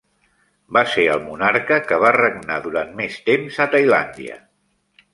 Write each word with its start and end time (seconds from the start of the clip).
Va 0.77 0.81
ser 0.93 1.05
el 1.15 1.21
monarca 1.25 1.79
que 1.91 2.01
va 2.05 2.15
regnar 2.17 2.59
durant 2.65 2.93
mes 3.03 3.23
temps 3.31 3.63
a 3.67 3.71
Tailàndia. 3.77 4.45